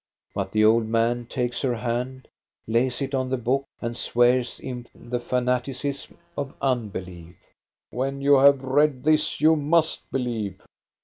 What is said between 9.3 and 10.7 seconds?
you must believe."